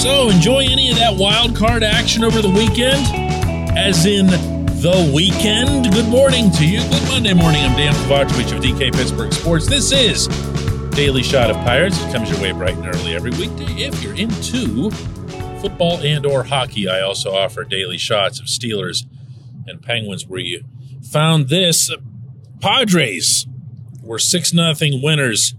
So, 0.00 0.30
enjoy 0.30 0.60
any 0.60 0.88
of 0.88 0.96
that 0.96 1.14
wild 1.14 1.54
card 1.54 1.82
action 1.82 2.24
over 2.24 2.40
the 2.40 2.48
weekend? 2.48 3.06
As 3.76 4.06
in 4.06 4.28
the 4.28 5.12
weekend? 5.14 5.92
Good 5.92 6.08
morning 6.08 6.50
to 6.52 6.66
you. 6.66 6.80
Good 6.88 7.08
Monday 7.08 7.34
morning. 7.34 7.62
I'm 7.62 7.76
Dan 7.76 7.92
Kovacevic 7.92 8.56
of 8.56 8.62
DK 8.62 8.94
Pittsburgh 8.94 9.30
Sports. 9.30 9.66
This 9.66 9.92
is 9.92 10.26
Daily 10.92 11.22
Shot 11.22 11.50
of 11.50 11.56
Pirates. 11.56 12.02
It 12.02 12.14
comes 12.14 12.30
your 12.30 12.40
way 12.40 12.52
bright 12.52 12.78
and 12.78 12.86
early 12.86 13.14
every 13.14 13.32
weekday. 13.32 13.66
If 13.74 14.02
you're 14.02 14.14
into 14.14 14.90
football 15.60 15.98
and 15.98 16.24
or 16.24 16.44
hockey, 16.44 16.88
I 16.88 17.02
also 17.02 17.34
offer 17.34 17.62
daily 17.64 17.98
shots 17.98 18.40
of 18.40 18.46
Steelers 18.46 19.04
and 19.66 19.82
Penguins 19.82 20.26
where 20.26 20.40
you 20.40 20.64
found 21.12 21.50
this. 21.50 21.94
Padres 22.62 23.46
were 24.02 24.18
6 24.18 24.48
0 24.48 24.74
winners 25.02 25.54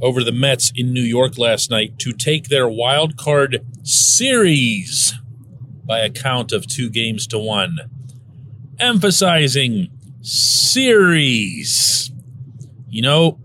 over 0.00 0.22
the 0.22 0.32
Mets 0.32 0.72
in 0.74 0.92
New 0.92 1.02
York 1.02 1.38
last 1.38 1.70
night 1.70 1.98
to 2.00 2.12
take 2.12 2.48
their 2.48 2.68
wild 2.68 3.16
card 3.16 3.64
series 3.82 5.14
by 5.84 6.00
a 6.00 6.10
count 6.10 6.52
of 6.52 6.66
two 6.66 6.90
games 6.90 7.26
to 7.28 7.38
one. 7.38 7.78
Emphasizing 8.78 9.88
series. 10.22 12.10
You 12.88 13.02
know, 13.02 13.38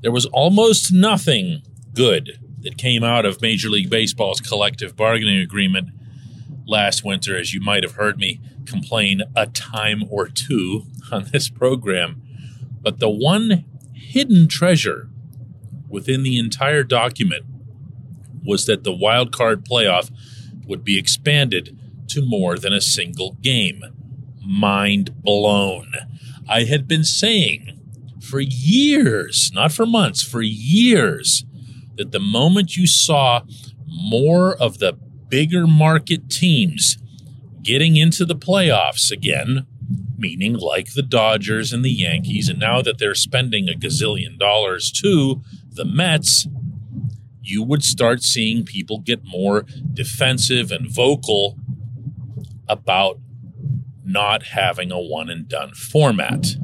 there 0.00 0.12
was 0.12 0.26
almost 0.26 0.92
nothing 0.92 1.62
good 1.94 2.38
that 2.60 2.76
came 2.76 3.04
out 3.04 3.24
of 3.24 3.40
Major 3.40 3.68
League 3.68 3.90
Baseball's 3.90 4.40
collective 4.40 4.96
bargaining 4.96 5.38
agreement 5.38 5.90
last 6.66 7.04
winter, 7.04 7.36
as 7.36 7.54
you 7.54 7.60
might 7.60 7.82
have 7.82 7.94
heard 7.94 8.18
me 8.18 8.40
complain 8.66 9.22
a 9.34 9.46
time 9.46 10.04
or 10.10 10.28
two 10.28 10.84
on 11.10 11.24
this 11.32 11.48
program. 11.48 12.22
But 12.80 12.98
the 12.98 13.08
one 13.10 13.64
hidden 13.94 14.48
treasure 14.48 15.08
within 15.88 16.22
the 16.22 16.38
entire 16.38 16.84
document 16.84 17.44
was 18.44 18.66
that 18.66 18.84
the 18.84 18.92
wild 18.92 19.32
card 19.32 19.64
playoff 19.64 20.10
would 20.66 20.84
be 20.84 20.98
expanded 20.98 21.78
to 22.08 22.24
more 22.24 22.58
than 22.58 22.72
a 22.72 22.80
single 22.80 23.32
game. 23.42 23.82
Mind 24.40 25.22
blown. 25.22 25.92
I 26.48 26.64
had 26.64 26.88
been 26.88 27.04
saying 27.04 27.78
for 28.20 28.40
years, 28.40 29.50
not 29.54 29.72
for 29.72 29.86
months, 29.86 30.22
for 30.22 30.42
years, 30.42 31.44
that 31.96 32.12
the 32.12 32.20
moment 32.20 32.76
you 32.76 32.86
saw 32.86 33.42
more 33.86 34.54
of 34.56 34.78
the 34.78 34.92
bigger 35.28 35.66
market 35.66 36.30
teams 36.30 36.98
getting 37.62 37.96
into 37.96 38.24
the 38.24 38.36
playoffs 38.36 39.10
again, 39.10 39.66
meaning 40.16 40.54
like 40.54 40.94
the 40.94 41.02
Dodgers 41.02 41.72
and 41.72 41.84
the 41.84 41.90
Yankees, 41.90 42.48
and 42.48 42.58
now 42.58 42.82
that 42.82 42.98
they're 42.98 43.14
spending 43.14 43.68
a 43.68 43.72
gazillion 43.72 44.38
dollars 44.38 44.90
too, 44.90 45.42
the 45.78 45.84
Mets, 45.84 46.46
you 47.40 47.62
would 47.62 47.82
start 47.82 48.22
seeing 48.22 48.64
people 48.64 48.98
get 48.98 49.24
more 49.24 49.64
defensive 49.94 50.70
and 50.70 50.90
vocal 50.90 51.56
about 52.68 53.20
not 54.04 54.42
having 54.48 54.90
a 54.90 54.98
one 54.98 55.30
and 55.30 55.48
done 55.48 55.72
format. 55.72 56.56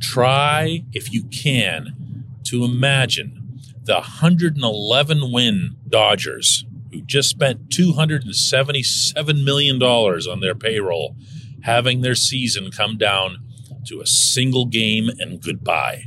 Try, 0.00 0.84
if 0.92 1.12
you 1.12 1.24
can, 1.24 2.24
to 2.44 2.64
imagine 2.64 3.60
the 3.82 3.94
111 3.94 5.32
win 5.32 5.76
Dodgers, 5.88 6.64
who 6.92 7.02
just 7.02 7.28
spent 7.28 7.68
$277 7.70 9.44
million 9.44 9.82
on 9.82 10.40
their 10.40 10.54
payroll, 10.54 11.16
having 11.62 12.02
their 12.02 12.14
season 12.14 12.70
come 12.70 12.96
down 12.96 13.38
to 13.86 14.00
a 14.00 14.06
single 14.06 14.64
game 14.64 15.10
and 15.18 15.42
goodbye. 15.42 16.04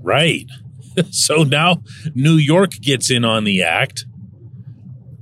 Right. 0.00 0.50
so 1.10 1.42
now 1.42 1.82
New 2.14 2.34
York 2.34 2.72
gets 2.80 3.10
in 3.10 3.24
on 3.24 3.44
the 3.44 3.62
act, 3.62 4.04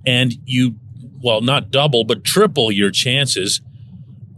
and 0.06 0.34
you, 0.44 0.76
well, 1.22 1.41
not 1.41 1.70
double, 1.70 2.04
but 2.04 2.25
triple 2.25 2.72
your 2.72 2.91
chances 2.91 3.60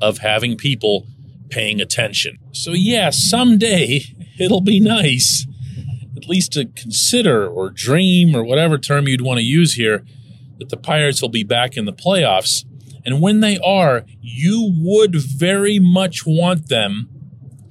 of 0.01 0.19
having 0.19 0.57
people 0.57 1.07
paying 1.49 1.81
attention. 1.81 2.39
So, 2.53 2.73
yeah, 2.73 3.11
someday 3.11 4.03
it'll 4.39 4.61
be 4.61 4.81
nice, 4.81 5.47
at 6.17 6.29
least 6.29 6.53
to 6.55 6.67
consider 6.67 7.47
or 7.47 7.71
dream 7.71 8.35
or 8.35 8.43
whatever 8.43 8.79
term 8.79 9.07
you'd 9.07 9.21
want 9.21 9.39
to 9.39 9.45
use 9.45 9.75
here, 9.75 10.05
that 10.59 10.71
the 10.71 10.77
Pirates 10.77 11.23
will 11.23 11.29
be 11.29 11.45
back 11.45 11.77
in 11.77 11.85
the 11.85 11.93
playoffs. 11.93 12.65
And 13.05 13.21
when 13.21 13.41
they 13.41 13.59
are, 13.59 14.05
you 14.21 14.73
would 14.79 15.15
very 15.15 15.79
much 15.79 16.25
want 16.27 16.69
them 16.69 17.12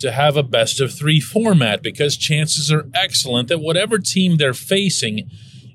to 0.02 0.12
have 0.12 0.38
a 0.38 0.44
best 0.44 0.80
of 0.82 0.94
three 0.94 1.20
format 1.20 1.82
because 1.82 2.18
chances 2.18 2.72
are 2.72 2.88
excellent 2.94 3.48
that 3.48 3.60
whatever 3.60 3.98
team 3.98 4.38
they're 4.38 4.54
facing 4.54 5.30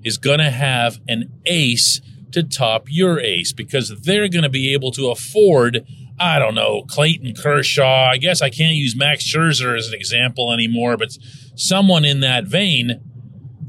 is 0.05 0.19
going 0.19 0.39
to 0.39 0.51
have 0.51 1.01
an 1.09 1.33
ace 1.47 2.01
to 2.33 2.43
top 2.43 2.87
your 2.89 3.19
ace 3.19 3.53
because 3.53 3.93
they're 4.03 4.29
going 4.29 4.43
to 4.43 4.49
be 4.49 4.73
able 4.73 4.91
to 4.93 5.09
afford, 5.09 5.87
I 6.19 6.39
don't 6.39 6.55
know, 6.55 6.83
Clayton 6.83 7.35
Kershaw. 7.35 8.11
I 8.11 8.19
guess 8.19 8.43
I 8.43 8.51
can't 8.51 8.75
use 8.75 8.95
Max 8.97 9.25
Scherzer 9.25 9.77
as 9.77 9.89
an 9.89 9.95
example 9.95 10.53
anymore, 10.53 10.97
but 10.97 11.17
someone 11.55 12.05
in 12.05 12.21
that 12.21 12.45
vein. 12.45 13.01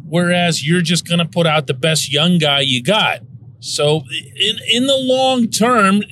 Whereas 0.09 0.65
you're 0.65 0.81
just 0.81 1.07
going 1.07 1.19
to 1.19 1.25
put 1.25 1.45
out 1.45 1.67
the 1.67 1.73
best 1.73 2.11
young 2.11 2.37
guy 2.37 2.61
you 2.61 2.81
got. 2.81 3.19
So 3.59 4.03
in 4.35 4.57
in 4.67 4.87
the 4.87 4.95
long 4.95 5.49
term, 5.49 6.03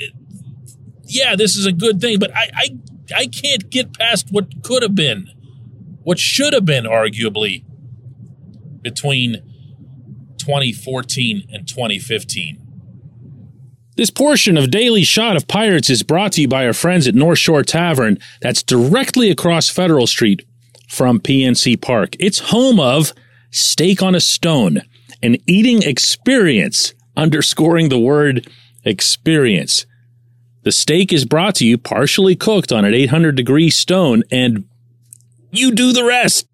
yeah, 1.04 1.36
this 1.36 1.56
is 1.56 1.66
a 1.66 1.72
good 1.72 2.02
thing, 2.02 2.20
but 2.20 2.36
I, 2.36 2.50
I 2.54 2.70
I 3.14 3.28
can't 3.28 3.70
get 3.70 3.98
past 3.98 4.28
what 4.32 4.64
could 4.64 4.84
have 4.84 4.96
been, 4.96 5.30
what 6.04 6.20
should 6.20 6.54
have 6.54 6.66
been, 6.66 6.86
arguably, 6.86 7.64
between 8.82 9.42
2014 10.38 11.48
and 11.52 11.68
2015. 11.68 12.62
This 13.98 14.10
portion 14.10 14.58
of 14.58 14.72
Daily 14.72 15.04
Shot 15.04 15.38
of 15.38 15.48
Pirates 15.48 15.90
is 15.90 16.04
brought 16.04 16.34
to 16.34 16.42
you 16.42 16.48
by 16.48 16.66
our 16.66 16.74
friends 16.74 17.08
at 17.08 17.16
North 17.16 17.40
Shore 17.40 17.64
Tavern, 17.64 18.20
that's 18.42 18.62
directly 18.62 19.32
across 19.32 19.70
Federal 19.70 20.06
Street 20.06 20.46
from 20.90 21.20
PNC 21.20 21.82
Park. 21.82 22.16
It's 22.20 22.40
home 22.40 22.80
of 22.80 23.14
Steak 23.52 24.04
on 24.04 24.14
a 24.14 24.20
Stone, 24.20 24.82
an 25.24 25.38
eating 25.48 25.82
experience, 25.82 26.94
underscoring 27.16 27.88
the 27.88 27.98
word 27.98 28.48
experience. 28.84 29.86
The 30.66 30.72
steak 30.72 31.14
is 31.14 31.26
brought 31.26 31.54
to 31.56 31.66
you 31.66 31.78
partially 31.78 32.36
cooked 32.36 32.72
on 32.72 32.86
an 32.86 32.94
800 32.96 33.36
degree 33.36 33.70
stone, 33.70 34.24
and 34.32 34.66
you 35.52 35.72
do 35.72 35.94
the 35.94 36.04
rest. 36.04 36.48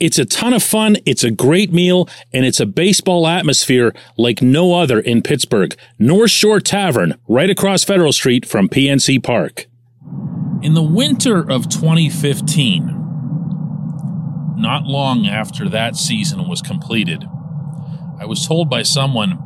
It's 0.00 0.18
a 0.18 0.24
ton 0.24 0.54
of 0.54 0.62
fun. 0.62 0.96
It's 1.04 1.22
a 1.22 1.30
great 1.30 1.70
meal 1.70 2.08
and 2.32 2.46
it's 2.46 2.60
a 2.60 2.66
baseball 2.66 3.26
atmosphere 3.26 3.92
like 4.16 4.40
no 4.40 4.74
other 4.74 5.00
in 5.00 5.22
Pittsburgh. 5.22 5.76
North 5.98 6.30
Shore 6.30 6.60
Tavern, 6.60 7.18
right 7.28 7.50
across 7.50 7.84
Federal 7.84 8.12
Street 8.12 8.46
from 8.46 8.68
PNC 8.68 9.22
Park. 9.22 9.66
In 10.62 10.74
the 10.74 10.82
winter 10.82 11.40
of 11.40 11.68
2015, 11.68 12.94
not 14.56 14.84
long 14.84 15.26
after 15.26 15.68
that 15.68 15.96
season 15.96 16.48
was 16.48 16.62
completed, 16.62 17.24
I 18.20 18.24
was 18.24 18.46
told 18.46 18.70
by 18.70 18.82
someone 18.82 19.38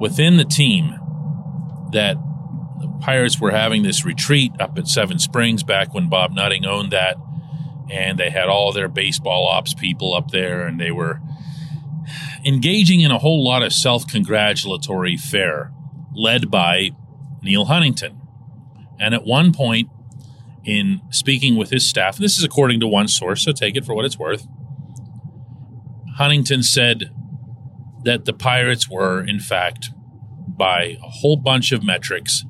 within 0.00 0.36
the 0.36 0.44
team 0.44 0.94
that 1.92 2.16
the 2.80 2.88
Pirates 3.00 3.40
were 3.40 3.50
having 3.50 3.82
this 3.82 4.04
retreat 4.04 4.52
up 4.60 4.78
at 4.78 4.88
Seven 4.88 5.18
Springs 5.18 5.62
back 5.62 5.94
when 5.94 6.08
Bob 6.08 6.32
Nutting 6.32 6.64
owned 6.64 6.92
that. 6.92 7.16
And 7.90 8.18
they 8.18 8.30
had 8.30 8.48
all 8.48 8.72
their 8.72 8.88
baseball 8.88 9.46
ops 9.46 9.72
people 9.72 10.14
up 10.14 10.32
there, 10.32 10.66
and 10.66 10.80
they 10.80 10.90
were 10.90 11.20
engaging 12.44 13.00
in 13.00 13.10
a 13.10 13.18
whole 13.18 13.44
lot 13.44 13.62
of 13.62 13.72
self 13.72 14.06
congratulatory 14.06 15.16
fare 15.16 15.72
led 16.12 16.50
by 16.50 16.90
Neil 17.42 17.66
Huntington. 17.66 18.20
And 18.98 19.14
at 19.14 19.24
one 19.24 19.52
point, 19.52 19.88
in 20.64 21.00
speaking 21.10 21.56
with 21.56 21.70
his 21.70 21.88
staff, 21.88 22.16
and 22.16 22.24
this 22.24 22.38
is 22.38 22.44
according 22.44 22.80
to 22.80 22.88
one 22.88 23.06
source, 23.06 23.44
so 23.44 23.52
take 23.52 23.76
it 23.76 23.84
for 23.84 23.94
what 23.94 24.04
it's 24.04 24.18
worth, 24.18 24.46
Huntington 26.16 26.62
said 26.62 27.10
that 28.02 28.24
the 28.24 28.32
Pirates 28.32 28.88
were, 28.88 29.22
in 29.22 29.38
fact, 29.38 29.90
by 30.48 30.96
a 31.02 31.08
whole 31.08 31.36
bunch 31.36 31.72
of 31.72 31.84
metrics, 31.84 32.44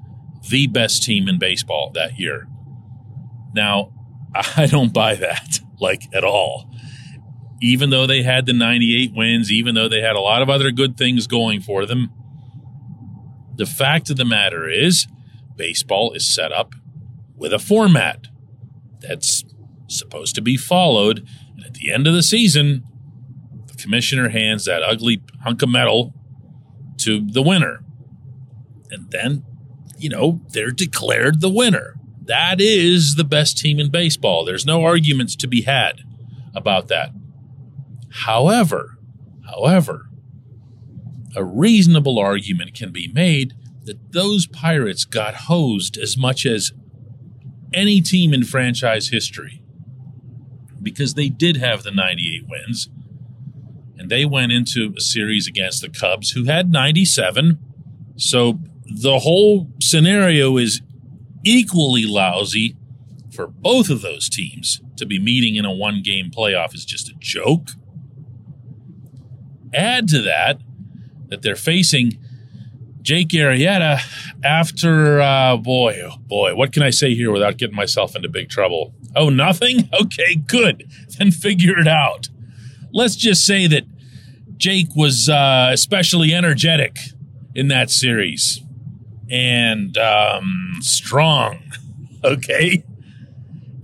the 0.49 0.67
best 0.67 1.03
team 1.03 1.29
in 1.29 1.39
baseball 1.39 1.91
that 1.95 2.19
year. 2.19 2.47
Now, 3.55 3.93
I 4.57 4.67
don't 4.67 4.93
buy 4.93 5.15
that 5.17 5.61
like 5.81 6.03
at 6.15 6.25
all. 6.25 6.71
Even 7.63 7.91
though 7.91 8.07
they 8.07 8.23
had 8.23 8.45
the 8.47 8.53
98 8.53 9.13
wins, 9.15 9.51
even 9.51 9.75
though 9.75 9.89
they 9.89 10.03
had 10.03 10.15
a 10.17 10.21
lot 10.21 10.43
of 10.43 10.51
other 10.51 10.71
good 10.71 10.97
things 10.97 11.27
going 11.27 11.61
for 11.61 11.87
them, 11.87 12.11
the 13.57 13.67
fact 13.67 14.11
of 14.11 14.17
the 14.17 14.25
matter 14.25 14.69
is 14.69 15.07
baseball 15.57 16.13
is 16.13 16.33
set 16.33 16.53
up 16.53 16.75
with 17.35 17.53
a 17.53 17.59
format 17.59 18.27
that's 19.01 19.45
supposed 19.89 20.35
to 20.35 20.43
be 20.43 20.57
followed. 20.57 21.27
And 21.55 21.65
at 21.65 21.75
the 21.75 21.93
end 21.93 22.07
of 22.07 22.15
the 22.15 22.23
season, 22.23 22.85
the 23.67 23.75
commissioner 23.75 24.29
hands 24.29 24.67
that 24.67 24.83
ugly 24.83 25.23
hunk 25.43 25.63
of 25.63 25.71
metal 25.71 26.15
to 26.99 27.25
the 27.27 27.43
winner. 27.43 27.83
And 28.91 29.11
then, 29.11 29.45
you 29.99 30.09
know, 30.09 30.41
they're 30.51 30.71
declared 30.71 31.41
the 31.41 31.49
winner. 31.49 31.95
That 32.23 32.61
is 32.61 33.15
the 33.15 33.25
best 33.25 33.57
team 33.59 33.79
in 33.79 33.91
baseball. 33.91 34.45
There's 34.45 34.67
no 34.67 34.85
arguments 34.85 35.37
to 35.37 35.47
be 35.47 35.63
had 35.63 36.03
about 36.55 36.89
that. 36.89 37.11
However, 38.11 38.99
however, 39.49 40.07
a 41.37 41.45
reasonable 41.45 42.19
argument 42.19 42.75
can 42.75 42.91
be 42.91 43.09
made 43.13 43.55
that 43.85 44.13
those 44.13 44.47
Pirates 44.47 45.05
got 45.05 45.35
hosed 45.35 45.97
as 45.97 46.17
much 46.17 46.45
as 46.45 46.73
any 47.73 48.01
team 48.01 48.33
in 48.33 48.43
franchise 48.43 49.09
history 49.09 49.63
because 50.83 51.15
they 51.15 51.29
did 51.29 51.57
have 51.59 51.83
the 51.83 51.91
98 51.91 52.45
wins 52.49 52.89
and 53.99 54.11
they 54.11 54.25
went 54.25 54.53
into 54.53 54.95
a 54.97 55.01
series 55.01 55.47
against 55.47 55.83
the 55.83 55.89
Cubs 55.89 56.31
who 56.31 56.45
had 56.45 56.71
97. 56.71 57.59
So 58.17 58.61
the 58.89 59.19
whole 59.21 59.71
scenario 59.81 60.57
is 60.57 60.81
equally 61.45 62.05
lousy 62.07 62.77
for 63.33 63.47
both 63.47 63.91
of 63.91 64.03
those 64.03 64.29
teams 64.29 64.81
to 64.97 65.07
be 65.07 65.19
meeting 65.19 65.57
in 65.57 65.65
a 65.65 65.73
one 65.73 66.03
game 66.03 66.31
playoff 66.31 66.75
is 66.75 66.85
just 66.85 67.09
a 67.09 67.15
joke. 67.19 67.71
Add 69.75 70.09
to 70.09 70.23
that 70.23 70.61
that 71.29 71.43
they're 71.43 71.57
facing 71.57 72.19
Jake 73.03 73.29
Arrieta 73.29 74.01
after, 74.43 75.21
uh, 75.21 75.57
boy, 75.57 76.01
oh 76.05 76.17
boy, 76.19 76.55
what 76.55 76.73
can 76.73 76.83
I 76.83 76.91
say 76.91 77.15
here 77.15 77.31
without 77.31 77.57
getting 77.57 77.77
myself 77.77 78.17
into 78.17 78.29
big 78.29 78.49
trouble? 78.49 78.95
Oh, 79.15 79.29
nothing? 79.29 79.89
Okay, 80.01 80.37
good. 80.37 80.91
Then 81.19 81.31
figure 81.31 81.79
it 81.79 81.89
out. 81.89 82.29
Let's 82.93 83.17
just 83.17 83.45
say 83.45 83.67
that 83.67 83.85
Jake 84.57 84.89
was 84.95 85.29
uh, 85.29 85.71
especially 85.73 86.33
energetic 86.33 86.97
in 87.55 87.69
that 87.69 87.91
series 87.91 88.63
and 89.31 89.97
um, 89.99 90.79
strong. 90.81 91.61
Okay. 92.25 92.85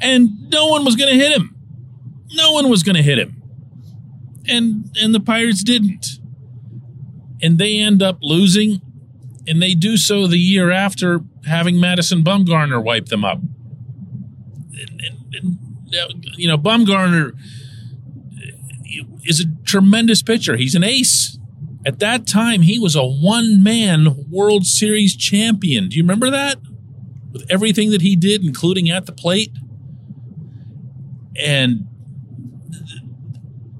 And 0.00 0.50
no 0.50 0.67
one 0.67 0.85
was 0.85 0.97
going 0.97 1.11
to 1.11 1.23
hit 1.23 1.33
him. 1.33 1.56
No 2.33 2.53
one 2.53 2.69
was 2.69 2.83
going 2.83 2.97
to 2.97 3.03
hit 3.03 3.19
him. 3.19 3.43
And 4.49 4.97
and 5.00 5.15
the 5.15 5.21
Pirates 5.21 5.62
didn't. 5.62 6.19
And 7.41 7.59
they 7.59 7.79
end 7.79 8.03
up 8.03 8.19
losing 8.23 8.81
and 9.47 9.61
they 9.61 9.75
do 9.75 9.97
so 9.97 10.27
the 10.27 10.39
year 10.39 10.71
after 10.71 11.21
having 11.47 11.81
Madison 11.81 12.23
Bumgarner 12.23 12.83
wipe 12.83 13.06
them 13.06 13.25
up. 13.25 13.39
And, 14.73 15.00
and, 15.00 15.59
and, 15.93 16.25
you 16.37 16.49
know, 16.49 16.56
Bumgarner 16.56 17.33
is 19.25 19.41
a 19.41 19.44
tremendous 19.65 20.23
pitcher. 20.23 20.56
He's 20.56 20.75
an 20.75 20.85
ace. 20.85 21.39
At 21.84 21.99
that 21.99 22.26
time, 22.26 22.62
he 22.62 22.79
was 22.79 22.94
a 22.94 23.05
one 23.05 23.62
man 23.62 24.29
World 24.31 24.67
Series 24.67 25.17
champion. 25.17 25.88
Do 25.88 25.96
you 25.96 26.02
remember 26.02 26.31
that? 26.31 26.58
With 27.32 27.44
everything 27.50 27.90
that 27.90 28.02
he 28.02 28.14
did, 28.14 28.44
including 28.44 28.90
at 28.90 29.06
the 29.06 29.12
plate. 29.12 29.52
And 31.37 31.88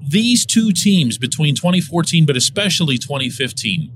these 0.01 0.45
two 0.45 0.71
teams 0.71 1.17
between 1.17 1.55
2014, 1.55 2.25
but 2.25 2.35
especially 2.35 2.97
2015, 2.97 3.91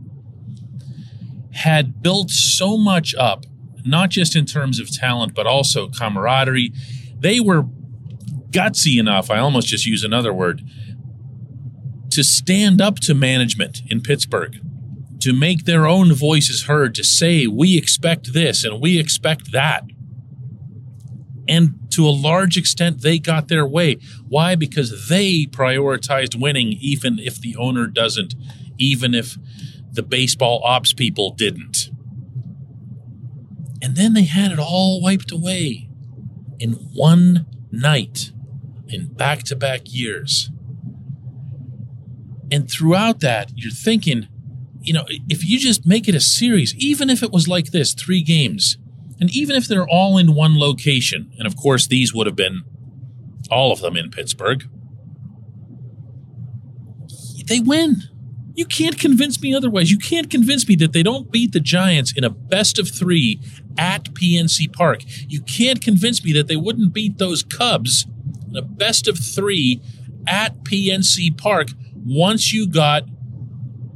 had 1.51 2.01
built 2.01 2.29
so 2.29 2.77
much 2.77 3.13
up, 3.15 3.45
not 3.83 4.09
just 4.09 4.35
in 4.35 4.45
terms 4.45 4.79
of 4.79 4.91
talent, 4.91 5.33
but 5.33 5.47
also 5.47 5.89
camaraderie. 5.89 6.71
They 7.19 7.39
were 7.39 7.63
gutsy 8.51 8.99
enough, 8.99 9.29
I 9.29 9.39
almost 9.39 9.67
just 9.67 9.85
use 9.85 10.03
another 10.03 10.33
word, 10.33 10.61
to 12.17 12.23
stand 12.23 12.81
up 12.81 12.95
to 12.95 13.13
management 13.13 13.83
in 13.91 14.01
Pittsburgh, 14.01 14.59
to 15.19 15.33
make 15.33 15.65
their 15.65 15.85
own 15.85 16.11
voices 16.13 16.63
heard, 16.63 16.95
to 16.95 17.03
say, 17.03 17.45
we 17.45 17.77
expect 17.77 18.33
this 18.33 18.63
and 18.63 18.81
we 18.81 18.97
expect 18.97 19.51
that. 19.51 19.83
And 21.47 21.75
to 21.91 22.07
a 22.07 22.09
large 22.09 22.57
extent, 22.57 23.03
they 23.03 23.19
got 23.19 23.49
their 23.49 23.67
way. 23.67 23.99
Why? 24.27 24.55
Because 24.55 25.09
they 25.09 25.45
prioritized 25.45 26.41
winning, 26.41 26.73
even 26.79 27.19
if 27.19 27.39
the 27.39 27.55
owner 27.55 27.85
doesn't, 27.85 28.33
even 28.79 29.13
if 29.13 29.37
the 29.91 30.01
baseball 30.01 30.63
ops 30.63 30.93
people 30.93 31.35
didn't. 31.35 31.91
And 33.79 33.95
then 33.95 34.15
they 34.15 34.23
had 34.23 34.51
it 34.51 34.57
all 34.57 35.03
wiped 35.03 35.31
away 35.31 35.87
in 36.57 36.71
one 36.95 37.45
night 37.71 38.31
in 38.87 39.13
back 39.13 39.43
to 39.43 39.55
back 39.55 39.81
years. 39.85 40.49
And 42.51 42.69
throughout 42.69 43.19
that, 43.21 43.51
you're 43.55 43.71
thinking, 43.71 44.27
you 44.81 44.93
know, 44.93 45.05
if 45.29 45.45
you 45.45 45.59
just 45.59 45.85
make 45.85 46.07
it 46.07 46.15
a 46.15 46.21
series, 46.21 46.73
even 46.75 47.09
if 47.09 47.21
it 47.21 47.31
was 47.31 47.47
like 47.47 47.71
this, 47.71 47.93
three 47.93 48.21
games, 48.21 48.77
and 49.19 49.29
even 49.31 49.55
if 49.55 49.67
they're 49.67 49.87
all 49.87 50.17
in 50.17 50.33
one 50.33 50.57
location, 50.57 51.31
and 51.37 51.47
of 51.47 51.57
course 51.57 51.87
these 51.87 52.13
would 52.13 52.27
have 52.27 52.35
been 52.35 52.61
all 53.49 53.71
of 53.71 53.81
them 53.81 53.97
in 53.97 54.11
Pittsburgh, 54.11 54.63
they 57.47 57.59
win. 57.59 58.03
You 58.55 58.65
can't 58.65 58.97
convince 58.97 59.41
me 59.41 59.53
otherwise. 59.53 59.91
You 59.91 59.99
can't 59.99 60.29
convince 60.29 60.67
me 60.67 60.75
that 60.77 60.91
they 60.91 61.03
don't 61.03 61.31
beat 61.31 61.51
the 61.51 61.59
Giants 61.59 62.11
in 62.15 62.23
a 62.23 62.29
best 62.29 62.79
of 62.79 62.89
three 62.89 63.39
at 63.77 64.05
PNC 64.05 64.73
Park. 64.73 65.01
You 65.27 65.41
can't 65.41 65.81
convince 65.81 66.23
me 66.23 66.33
that 66.33 66.47
they 66.47 66.55
wouldn't 66.55 66.93
beat 66.93 67.19
those 67.19 67.43
Cubs 67.43 68.07
in 68.49 68.55
a 68.55 68.61
best 68.61 69.07
of 69.07 69.17
three 69.17 69.81
at 70.27 70.63
PNC 70.63 71.37
Park 71.37 71.69
once 72.07 72.53
you 72.53 72.67
got 72.67 73.03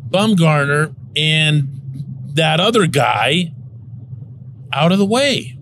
Bumgarner 0.09 0.93
and 1.15 1.81
that 2.35 2.59
other 2.59 2.85
guy 2.85 3.53
out 4.73 4.91
of 4.91 4.97
the 4.97 5.05
way. 5.05 5.57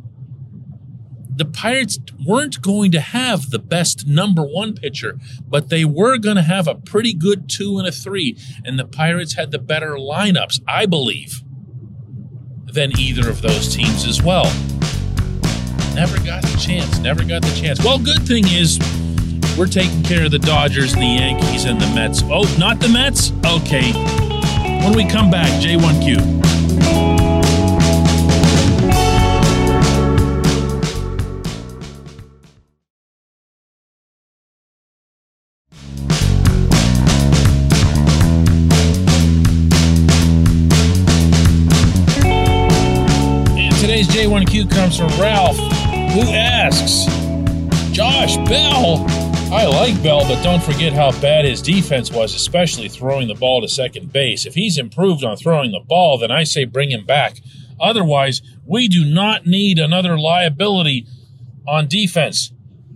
The 1.36 1.46
Pirates 1.46 2.00
weren't 2.26 2.62
going 2.62 2.92
to 2.92 3.00
have 3.00 3.50
the 3.50 3.60
best 3.60 4.06
number 4.06 4.44
one 4.44 4.74
pitcher, 4.74 5.18
but 5.48 5.70
they 5.70 5.86
were 5.86 6.18
going 6.18 6.36
to 6.36 6.42
have 6.42 6.68
a 6.68 6.76
pretty 6.76 7.14
good 7.14 7.48
two 7.48 7.78
and 7.78 7.88
a 7.88 7.92
three. 7.92 8.38
And 8.66 8.78
the 8.78 8.86
Pirates 8.86 9.36
had 9.36 9.52
the 9.52 9.60
better 9.60 9.96
lineups, 9.96 10.62
I 10.68 10.86
believe, 10.86 11.44
than 12.66 12.98
either 13.00 13.30
of 13.30 13.42
those 13.42 13.74
teams 13.74 14.06
as 14.06 14.22
well. 14.22 14.52
Never 15.96 16.18
got 16.26 16.42
the 16.42 16.60
chance, 16.62 17.00
never 17.00 17.24
got 17.24 17.42
the 17.42 17.56
chance. 17.56 17.84
Well, 17.84 18.00
good 18.00 18.24
thing 18.24 18.46
is 18.48 18.78
we're 19.60 19.68
taking 19.68 20.02
care 20.04 20.24
of 20.24 20.32
the 20.32 20.40
Dodgers 20.40 20.94
and 20.94 21.02
the 21.02 21.06
Yankees 21.06 21.66
and 21.66 21.82
the 21.82 21.88
Mets. 21.88 22.24
Oh, 22.30 22.44
not 22.58 22.80
the 22.80 22.88
Mets? 22.88 23.34
Okay. 23.46 23.92
When 24.86 24.94
we 24.94 25.04
come 25.06 25.30
back, 25.30 25.50
J1Q. 25.62 26.40
And 43.58 43.76
today's 43.76 44.08
J1Q 44.08 44.72
comes 44.72 44.98
from 44.98 45.10
Ralph, 45.20 45.58
who 46.14 46.22
asks 46.32 47.14
Josh 47.92 48.38
Bell 48.48 49.06
I 49.52 49.66
like 49.66 50.02
Bell, 50.04 50.28
but 50.28 50.44
don't 50.44 50.62
forget 50.62 50.94
how 50.94 51.12
bad 51.22 51.44
his 51.44 51.64
defense 51.64 52.12
was, 52.12 52.36
especially 52.36 52.88
throwing 52.88 53.28
the 53.28 53.34
ball 53.34 53.62
to 53.62 53.68
second 53.68 54.14
base. 54.14 54.46
If 54.46 54.54
he's 54.54 54.78
improved 54.78 55.24
on 55.24 55.38
throwing 55.38 55.72
the 55.72 55.80
ball, 55.80 56.20
then 56.20 56.30
I 56.30 56.44
say 56.44 56.66
bring 56.66 56.92
him 56.92 57.04
back. 57.04 57.38
Otherwise, 57.80 58.44
we 58.64 58.88
do 58.88 59.04
not 59.04 59.48
need 59.48 59.80
another 59.80 60.20
liability 60.20 61.08
on 61.68 61.88
defense. 61.88 62.54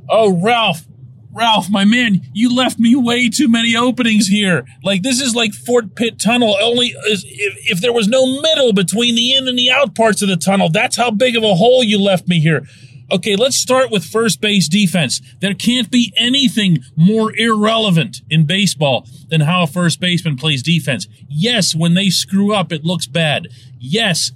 Oh, 0.08 0.40
Ralph, 0.40 0.86
Ralph, 1.32 1.72
my 1.72 1.86
man, 1.86 2.22
you 2.34 2.56
left 2.56 2.78
me 2.78 2.96
way 2.96 3.30
too 3.30 3.48
many 3.48 3.76
openings 3.76 4.28
here. 4.28 4.64
Like 4.84 5.02
this 5.02 5.20
is 5.20 5.34
like 5.34 5.54
Fort 5.54 5.96
Pitt 5.96 6.20
Tunnel. 6.20 6.56
Only 6.62 6.94
if, 7.06 7.24
if 7.26 7.82
there 7.82 7.94
was 7.94 8.08
no 8.08 8.40
middle 8.42 8.74
between 8.74 9.16
the 9.16 9.34
in 9.34 9.48
and 9.48 9.58
the 9.58 9.72
out 9.72 9.96
parts 9.96 10.22
of 10.22 10.30
the 10.30 10.38
tunnel. 10.38 10.70
That's 10.70 10.98
how 10.98 11.10
big 11.10 11.36
of 11.36 11.44
a 11.44 11.56
hole 11.56 11.84
you 11.84 12.00
left 12.00 12.28
me 12.28 12.40
here. 12.40 12.68
Okay, 13.12 13.36
let's 13.36 13.58
start 13.58 13.92
with 13.92 14.06
first 14.06 14.42
base 14.42 14.68
defense. 14.68 15.22
There 15.40 15.54
can't 15.54 15.92
be 15.92 16.14
anything 16.16 16.80
more 16.96 17.36
irrelevant 17.38 18.22
in 18.30 18.46
baseball 18.46 19.08
than 19.30 19.42
how 19.42 19.64
a 19.64 19.68
first 19.68 20.00
baseman 20.00 20.36
plays 20.38 20.64
defense. 20.64 21.08
Yes, 21.28 21.76
when 21.76 21.94
they 21.94 22.10
screw 22.10 22.54
up, 22.54 22.72
it 22.72 22.84
looks 22.86 23.06
bad. 23.06 23.50
Yes, 23.78 24.32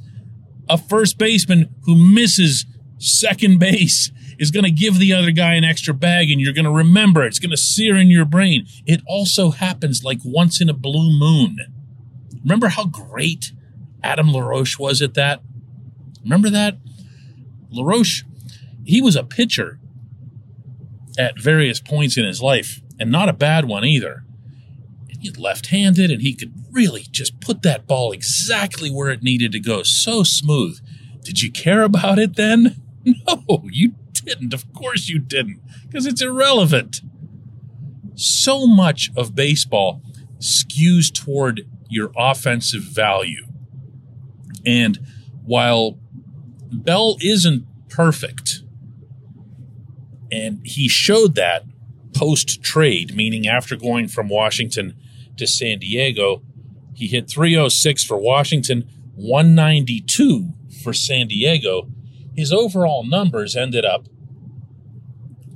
a 0.70 0.78
first 0.78 1.18
baseman 1.18 1.74
who 1.86 1.96
misses 1.96 2.66
second 3.00 3.60
base 3.60 4.12
is 4.38 4.52
going 4.52 4.66
to 4.66 4.72
give 4.72 5.00
the 5.00 5.14
other 5.14 5.32
guy 5.32 5.54
an 5.54 5.64
extra 5.64 5.94
bag 5.94 6.30
and 6.30 6.40
you're 6.40 6.54
going 6.54 6.66
to 6.66 6.72
remember 6.72 7.24
it. 7.24 7.28
It's 7.28 7.40
going 7.40 7.52
to 7.52 7.58
sear 7.58 7.96
in 7.96 8.10
your 8.10 8.26
brain. 8.26 8.68
It 8.86 9.02
also 9.08 9.52
happens 9.52 10.04
like 10.04 10.20
once 10.24 10.62
in 10.62 10.70
a 10.70 10.74
blue 10.74 11.18
moon. 11.18 11.58
Remember 12.44 12.68
how 12.68 12.86
great 12.86 13.52
Adam 14.04 14.32
LaRoche 14.32 14.78
was 14.78 15.02
at 15.02 15.16
that? 15.16 15.42
Remember 16.24 16.50
that? 16.50 16.78
LaRoche, 17.72 18.24
he 18.88 19.02
was 19.02 19.16
a 19.18 19.24
pitcher 19.24 19.80
at 21.20 21.40
various 21.40 21.80
points 21.82 22.18
in 22.18 22.26
his 22.26 22.42
life, 22.42 22.82
and 23.00 23.12
not 23.12 23.28
a 23.28 23.34
bad 23.34 23.66
one 23.66 23.84
either. 23.84 24.24
And 25.10 25.18
he's 25.20 25.38
left 25.38 25.68
handed, 25.68 26.10
and 26.10 26.22
he 26.22 26.34
could 26.34 26.54
really 26.72 27.06
just 27.12 27.40
put 27.42 27.64
that 27.64 27.86
ball 27.86 28.12
exactly 28.12 28.90
where 28.90 29.10
it 29.10 29.24
needed 29.24 29.52
to 29.52 29.60
go. 29.60 29.84
So 29.84 30.24
smooth. 30.24 30.80
Did 31.24 31.42
you 31.42 31.52
care 31.52 31.84
about 31.84 32.18
it 32.20 32.36
then? 32.36 32.82
No, 33.26 33.64
you 33.72 33.94
didn't. 34.12 34.54
Of 34.54 34.74
course 34.74 35.08
you 35.08 35.18
didn't, 35.18 35.62
because 35.84 36.06
it's 36.06 36.22
irrelevant. 36.22 37.00
So 38.16 38.68
much 38.68 39.12
of 39.16 39.34
baseball 39.34 40.02
skews 40.40 41.10
toward 41.14 41.62
your 41.88 42.12
offensive 42.18 42.82
value. 42.84 43.46
And 44.66 45.00
while 45.46 45.98
Bell 46.70 47.16
isn't 47.22 47.66
perfect, 47.88 48.57
and 50.32 50.60
he 50.64 50.88
showed 50.88 51.36
that 51.36 51.64
post 52.14 52.62
trade, 52.64 53.16
meaning 53.16 53.48
after 53.48 53.76
going 53.76 54.08
from 54.08 54.30
Washington 54.30 54.96
to 55.38 55.48
San 55.48 55.80
Diego, 55.80 56.42
he 56.94 57.08
hit 57.08 57.30
306 57.30 58.04
for 58.04 58.18
Washington, 58.18 58.90
192 59.16 60.54
for 60.84 60.94
San 60.94 61.28
Diego. 61.28 61.90
His 62.36 62.52
overall 62.52 63.04
numbers 63.04 63.56
ended 63.56 63.86
up 63.86 64.08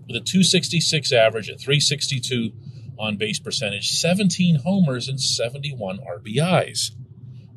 with 0.07 0.15
a 0.15 0.19
266 0.19 1.11
average, 1.11 1.49
a 1.49 1.57
362 1.57 2.51
on 2.99 3.17
base 3.17 3.39
percentage, 3.39 3.89
17 3.91 4.59
homers, 4.63 5.07
and 5.07 5.19
71 5.19 5.99
RBIs. 5.99 6.91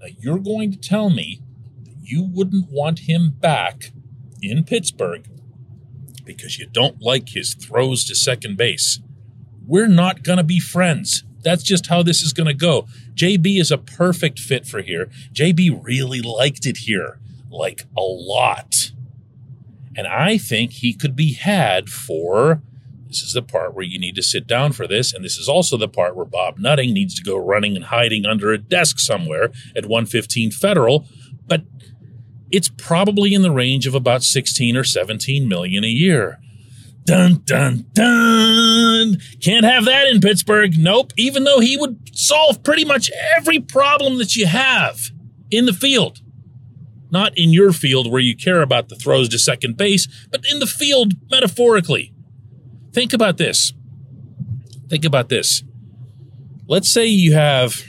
Now, 0.01 0.07
you're 0.19 0.39
going 0.39 0.73
to 0.73 0.79
tell 0.79 1.11
me 1.11 1.43
that 1.85 1.97
you 2.01 2.29
wouldn't 2.33 2.71
want 2.71 3.01
him 3.01 3.31
back 3.39 3.93
in 4.41 4.65
Pittsburgh 4.65 5.29
because 6.25 6.59
you 6.59 6.67
don't 6.67 7.01
like 7.01 7.31
his 7.31 7.55
throws 7.55 8.05
to 8.05 8.15
second 8.15 8.57
base. 8.57 9.01
We're 9.67 9.89
not 9.89 10.23
going 10.23 10.39
to 10.39 10.45
be 10.45 10.61
friends. 10.61 11.25
That's 11.43 11.63
just 11.63 11.89
how 11.89 12.03
this 12.03 12.23
is 12.23 12.33
going 12.33 12.47
to 12.47 12.55
go. 12.55 12.87
JB 13.15 13.61
is 13.61 13.71
a 13.71 13.79
perfect 13.79 14.39
fit 14.39 14.67
for 14.67 14.81
here. 14.83 15.11
JB 15.33 15.85
really 15.85 16.23
liked 16.23 16.67
it 16.67 16.79
here, 16.79 17.19
like 17.51 17.85
a 17.97 18.03
lot. 18.03 18.93
And 19.97 20.07
I 20.07 20.39
think 20.39 20.73
he 20.73 20.93
could 20.93 21.15
be 21.15 21.35
had 21.35 21.89
for 21.89 22.63
this 23.15 23.23
is 23.23 23.35
the 23.35 23.43
part 23.43 23.75
where 23.75 23.85
you 23.85 23.97
need 23.97 24.17
to 24.17 24.25
sit 24.25 24.45
down 24.45 24.73
for 24.73 24.89
this. 24.89 25.15
And 25.15 25.25
this 25.25 25.37
is 25.37 25.49
also 25.49 25.77
the 25.77 25.87
part 25.87 26.17
where 26.17 26.25
Bob 26.25 26.59
Nutting 26.59 26.93
needs 26.93 27.15
to 27.15 27.23
go 27.23 27.37
running 27.37 27.77
and 27.77 27.85
hiding 27.85 28.27
under 28.27 28.51
a 28.51 28.59
desk 28.59 28.99
somewhere 28.99 29.53
at 29.77 29.87
115 29.87 30.51
Federal. 30.51 31.07
But 31.47 31.63
it's 32.55 32.69
probably 32.69 33.35
in 33.35 33.43
the 33.43 33.51
range 33.51 33.85
of 33.89 33.97
about 33.97 34.23
16 34.23 34.77
or 34.77 34.85
17 34.85 35.49
million 35.49 35.83
a 35.83 35.89
year. 35.89 36.39
Dun, 37.05 37.43
dun, 37.45 37.87
dun. 37.93 39.19
Can't 39.43 39.65
have 39.65 39.85
that 39.87 40.07
in 40.07 40.21
Pittsburgh. 40.21 40.79
Nope. 40.79 41.13
Even 41.17 41.43
though 41.43 41.59
he 41.59 41.77
would 41.77 42.17
solve 42.17 42.63
pretty 42.63 42.85
much 42.85 43.11
every 43.37 43.59
problem 43.59 44.19
that 44.19 44.37
you 44.37 44.47
have 44.47 45.11
in 45.51 45.67
the 45.67 45.73
field. 45.73 46.21
Not 47.11 47.37
in 47.37 47.53
your 47.53 47.73
field 47.73 48.11
where 48.11 48.21
you 48.21 48.37
care 48.37 48.63
about 48.63 48.89
the 48.89 48.97
throws 48.97 49.29
to 49.31 49.39
second 49.39 49.77
base, 49.77 50.07
but 50.31 50.45
in 50.51 50.61
the 50.61 50.67
field 50.67 51.15
metaphorically. 51.31 52.15
Think 52.93 53.13
about 53.13 53.37
this. 53.37 53.73
Think 54.89 55.05
about 55.05 55.29
this. 55.29 55.65
Let's 56.69 56.91
say 56.91 57.07
you 57.07 57.35
have, 57.35 57.83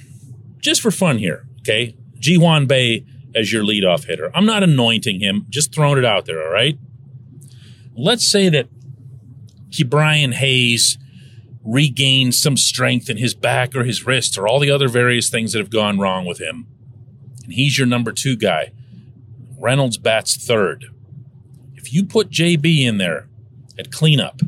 just 0.58 0.82
for 0.82 0.90
fun 0.90 1.20
here, 1.20 1.48
okay, 1.62 1.96
Ji-hwan 2.20 2.66
Bae 2.66 3.06
as 3.36 3.52
your 3.52 3.64
leadoff 3.64 4.06
hitter. 4.06 4.32
I'm 4.34 4.46
not 4.46 4.64
anointing 4.64 5.20
him, 5.20 5.46
just 5.50 5.74
throwing 5.74 5.98
it 5.98 6.06
out 6.06 6.26
there, 6.26 6.42
all 6.42 6.52
right? 6.52 6.78
Let's 7.96 8.30
say 8.30 8.50
that 8.50 8.68
Brian 9.88 10.32
Hayes 10.32 10.98
regains 11.64 12.40
some 12.40 12.56
strength 12.56 13.10
in 13.10 13.18
his 13.18 13.34
back 13.34 13.76
or 13.76 13.84
his 13.84 14.06
wrist 14.06 14.38
or 14.38 14.48
all 14.48 14.60
the 14.60 14.72
other 14.72 14.88
various 14.88 15.30
things 15.30 15.52
that 15.52 15.60
have 15.60 15.70
gone 15.70 16.00
wrong 16.00 16.26
with 16.26 16.40
him. 16.40 16.68
And 17.44 17.54
he's 17.54 17.78
your 17.78 17.88
number 17.88 18.12
two 18.12 18.36
guy. 18.36 18.72
Reynolds 19.60 19.98
bats 19.98 20.38
third. 20.38 20.86
If 21.74 21.92
you 21.92 22.06
put 22.06 22.30
JB 22.30 22.86
in 22.86 22.98
there 22.98 23.28
at 23.78 23.92
cleanup, 23.92 24.42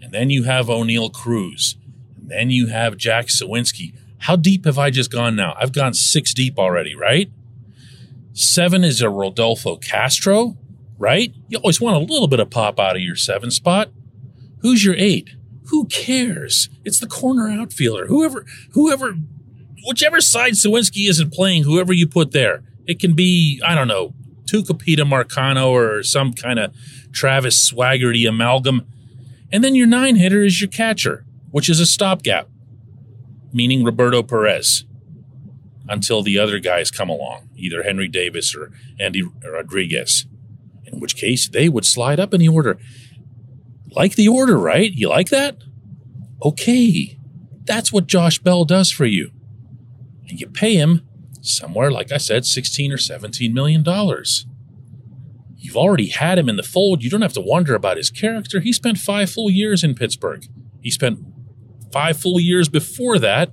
and 0.00 0.12
then 0.12 0.30
you 0.30 0.42
have 0.42 0.66
Oneil 0.66 1.12
Cruz, 1.12 1.76
and 2.16 2.30
then 2.30 2.50
you 2.50 2.66
have 2.66 2.96
Jack 2.96 3.26
Suwinski, 3.26 3.94
how 4.18 4.36
deep 4.36 4.64
have 4.66 4.78
I 4.78 4.90
just 4.90 5.10
gone 5.10 5.34
now? 5.34 5.54
I've 5.58 5.72
gone 5.72 5.94
six 5.94 6.34
deep 6.34 6.58
already, 6.58 6.94
right? 6.94 7.30
Seven 8.34 8.82
is 8.82 9.02
a 9.02 9.10
Rodolfo 9.10 9.76
Castro, 9.76 10.56
right? 10.98 11.34
You 11.48 11.58
always 11.58 11.80
want 11.80 11.96
a 11.96 12.12
little 12.12 12.28
bit 12.28 12.40
of 12.40 12.50
pop 12.50 12.80
out 12.80 12.96
of 12.96 13.02
your 13.02 13.16
seven 13.16 13.50
spot. 13.50 13.90
Who's 14.60 14.84
your 14.84 14.94
eight? 14.96 15.30
Who 15.66 15.86
cares? 15.86 16.70
It's 16.84 16.98
the 16.98 17.06
corner 17.06 17.48
outfielder. 17.48 18.06
Whoever, 18.06 18.46
whoever, 18.72 19.16
whichever 19.86 20.20
side 20.20 20.54
Suwinski 20.54 21.08
isn't 21.08 21.32
playing, 21.32 21.64
whoever 21.64 21.92
you 21.92 22.06
put 22.06 22.32
there. 22.32 22.62
It 22.86 22.98
can 22.98 23.14
be, 23.14 23.60
I 23.64 23.74
don't 23.74 23.88
know, 23.88 24.14
Tucupita 24.50 25.04
Marcano 25.04 25.70
or 25.70 26.02
some 26.02 26.32
kind 26.32 26.58
of 26.58 26.74
Travis 27.12 27.70
Swaggerty 27.70 28.28
amalgam. 28.28 28.86
And 29.52 29.62
then 29.62 29.74
your 29.74 29.86
nine 29.86 30.16
hitter 30.16 30.42
is 30.42 30.60
your 30.60 30.70
catcher, 30.70 31.26
which 31.50 31.68
is 31.68 31.80
a 31.80 31.86
stopgap, 31.86 32.48
meaning 33.52 33.84
Roberto 33.84 34.22
Perez 34.22 34.84
until 35.88 36.22
the 36.22 36.38
other 36.38 36.58
guys 36.58 36.90
come 36.90 37.10
along, 37.10 37.48
either 37.56 37.82
Henry 37.82 38.08
Davis 38.08 38.54
or 38.54 38.70
Endy 39.00 39.22
Rodriguez, 39.22 40.26
in 40.84 41.00
which 41.00 41.16
case 41.16 41.48
they 41.48 41.68
would 41.68 41.84
slide 41.84 42.20
up 42.20 42.32
in 42.32 42.40
the 42.40 42.48
order. 42.48 42.78
Like 43.90 44.14
the 44.14 44.28
order, 44.28 44.58
right? 44.58 44.90
You 44.90 45.08
like 45.08 45.28
that? 45.30 45.56
Okay. 46.42 47.18
That's 47.64 47.92
what 47.92 48.06
Josh 48.06 48.38
Bell 48.38 48.64
does 48.64 48.90
for 48.90 49.06
you. 49.06 49.30
And 50.28 50.40
you 50.40 50.46
pay 50.46 50.76
him 50.76 51.06
somewhere, 51.40 51.90
like 51.90 52.10
I 52.10 52.16
said, 52.16 52.46
16 52.46 52.92
or 52.92 52.98
17 52.98 53.52
million 53.52 53.82
dollars. 53.82 54.46
You've 55.56 55.76
already 55.76 56.08
had 56.08 56.38
him 56.38 56.48
in 56.48 56.56
the 56.56 56.62
fold. 56.64 57.04
You 57.04 57.10
don't 57.10 57.22
have 57.22 57.34
to 57.34 57.40
wonder 57.40 57.74
about 57.74 57.96
his 57.96 58.10
character. 58.10 58.60
He 58.60 58.72
spent 58.72 58.98
five 58.98 59.30
full 59.30 59.48
years 59.48 59.84
in 59.84 59.94
Pittsburgh. 59.94 60.44
He 60.80 60.90
spent 60.90 61.20
five 61.92 62.20
full 62.20 62.40
years 62.40 62.68
before 62.68 63.18
that 63.20 63.52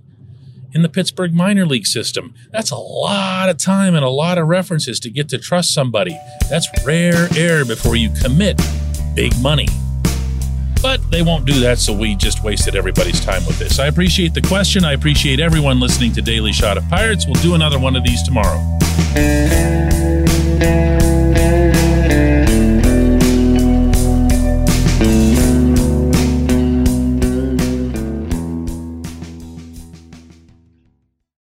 in 0.74 0.82
the 0.82 0.90
Pittsburgh 0.90 1.34
minor 1.34 1.66
league 1.66 1.86
system. 1.86 2.34
That's 2.52 2.72
a 2.72 2.78
lot 2.78 3.50
of 3.50 3.58
time 3.58 3.96
and 3.96 4.04
a 4.06 4.10
lot 4.10 4.38
of 4.38 4.48
references 4.48 5.00
to 5.02 5.10
get 5.10 5.30
to 5.30 5.38
trust 5.38 5.74
somebody. 5.74 6.18
That's 6.50 6.68
rare 6.86 7.28
air 7.36 7.66
before 7.66 7.96
you 7.96 8.10
commit 8.22 8.60
big 9.16 9.34
money. 9.42 9.68
But 10.82 11.02
they 11.12 11.24
won't 11.24 11.46
do 11.46 11.60
that, 11.60 11.78
so 11.78 11.92
we 11.94 12.16
just 12.16 12.44
wasted 12.44 12.76
everybody's 12.76 13.20
time 13.20 13.46
with 13.46 13.60
this. 13.60 13.80
I 13.80 13.88
appreciate 13.88 14.34
the 14.34 14.42
question. 14.42 14.86
I 14.86 14.94
appreciate 14.94 15.40
everyone 15.40 15.80
listening 15.80 16.14
to 16.14 16.22
Daily 16.22 16.54
Shot 16.54 16.78
of 16.78 16.88
Pirates. 16.88 17.26
We'll 17.26 17.42
do 17.42 17.54
another 17.56 17.80
one 17.80 17.98
of 17.98 18.04
these 18.04 18.24
tomorrow. 18.24 18.60